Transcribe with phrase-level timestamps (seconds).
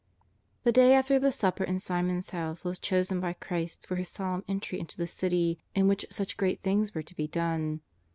[0.63, 4.43] The day after the supper in Simon's house was chosen by Christ for His solemn
[4.47, 7.81] entry into the City in which such great things were to be done.